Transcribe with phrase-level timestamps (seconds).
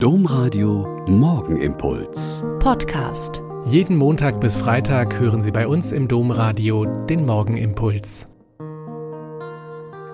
[0.00, 2.44] Domradio Morgenimpuls.
[2.60, 3.42] Podcast.
[3.64, 8.28] Jeden Montag bis Freitag hören Sie bei uns im Domradio den Morgenimpuls.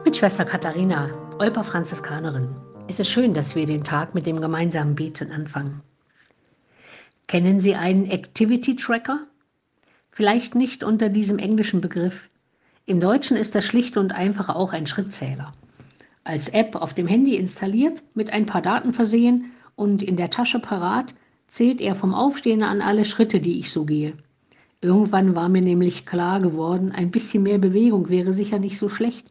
[0.06, 2.56] Mit Schwester Katharina, Olper Franziskanerin,
[2.88, 5.82] ist es schön, dass wir den Tag mit dem gemeinsamen Beten anfangen.
[7.26, 9.26] Kennen Sie einen Activity Tracker?
[10.10, 12.30] Vielleicht nicht unter diesem englischen Begriff.
[12.86, 15.52] Im Deutschen ist das schlicht und einfach auch ein Schrittzähler
[16.24, 20.58] als App auf dem Handy installiert, mit ein paar Daten versehen und in der Tasche
[20.58, 21.14] parat,
[21.48, 24.14] zählt er vom Aufstehen an alle Schritte, die ich so gehe.
[24.80, 29.28] Irgendwann war mir nämlich klar geworden, ein bisschen mehr Bewegung wäre sicher nicht so schlecht.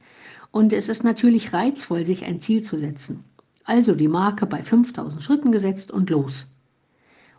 [0.52, 3.24] Und es ist natürlich reizvoll, sich ein Ziel zu setzen.
[3.64, 6.48] Also die Marke bei 5000 Schritten gesetzt und los.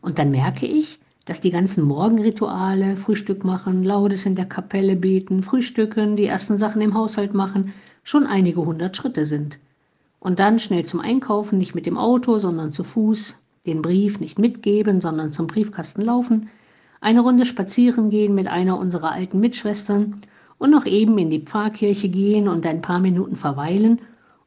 [0.01, 5.43] Und dann merke ich, dass die ganzen Morgenrituale, Frühstück machen, Laudes in der Kapelle beten,
[5.43, 9.59] Frühstücken, die ersten Sachen im Haushalt machen, schon einige hundert Schritte sind.
[10.25, 14.39] Und dann schnell zum Einkaufen, nicht mit dem Auto, sondern zu Fuß, den Brief nicht
[14.39, 16.49] mitgeben, sondern zum Briefkasten laufen,
[17.03, 20.23] eine Runde spazieren gehen mit einer unserer alten Mitschwestern
[20.57, 24.01] und noch eben in die Pfarrkirche gehen und ein paar Minuten verweilen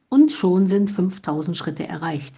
[0.08, 2.34] und schon sind 5000 Schritte erreicht.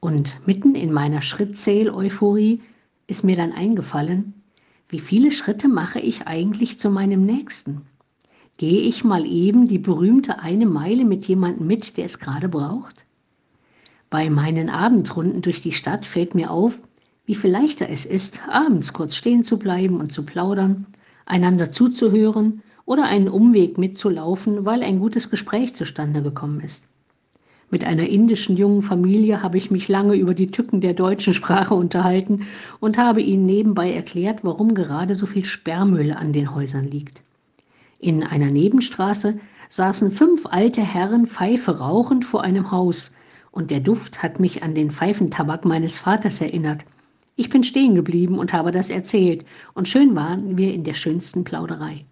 [0.00, 2.62] Und mitten in meiner Schrittzähl-Euphorie
[3.06, 4.32] ist mir dann eingefallen,
[4.88, 7.82] wie viele Schritte mache ich eigentlich zu meinem Nächsten?
[8.60, 13.06] Gehe ich mal eben die berühmte eine Meile mit jemandem mit, der es gerade braucht?
[14.10, 16.82] Bei meinen Abendrunden durch die Stadt fällt mir auf,
[17.24, 20.84] wie viel leichter es ist, abends kurz stehen zu bleiben und zu plaudern,
[21.24, 26.84] einander zuzuhören oder einen Umweg mitzulaufen, weil ein gutes Gespräch zustande gekommen ist.
[27.70, 31.72] Mit einer indischen jungen Familie habe ich mich lange über die Tücken der deutschen Sprache
[31.72, 32.46] unterhalten
[32.78, 37.22] und habe ihnen nebenbei erklärt, warum gerade so viel Sperrmüll an den Häusern liegt.
[38.00, 43.12] In einer Nebenstraße saßen fünf alte Herren Pfeife rauchend vor einem Haus,
[43.52, 46.86] und der Duft hat mich an den Pfeifentabak meines Vaters erinnert.
[47.36, 51.44] Ich bin stehen geblieben und habe das erzählt, und schön waren wir in der schönsten
[51.44, 52.06] Plauderei.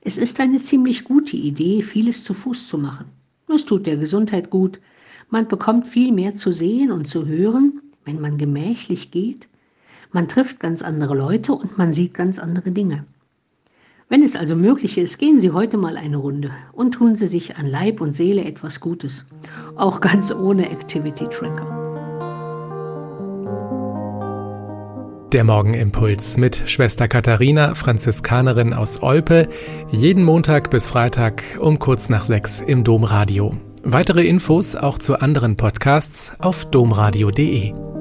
[0.00, 3.06] Es ist eine ziemlich gute Idee, vieles zu Fuß zu machen.
[3.48, 4.80] Es tut der Gesundheit gut.
[5.30, 9.48] Man bekommt viel mehr zu sehen und zu hören, wenn man gemächlich geht.
[10.10, 13.04] Man trifft ganz andere Leute und man sieht ganz andere Dinge.
[14.08, 17.56] Wenn es also möglich ist, gehen Sie heute mal eine Runde und tun Sie sich
[17.56, 19.26] an Leib und Seele etwas Gutes,
[19.74, 21.66] auch ganz ohne Activity Tracker.
[25.32, 29.48] Der Morgenimpuls mit Schwester Katharina, Franziskanerin aus Olpe,
[29.90, 33.56] jeden Montag bis Freitag um kurz nach sechs im Domradio.
[33.82, 37.95] Weitere Infos auch zu anderen Podcasts auf domradio.de.